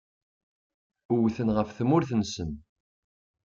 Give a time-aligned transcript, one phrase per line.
[1.21, 2.51] Wten ɣef tmurt-nsen.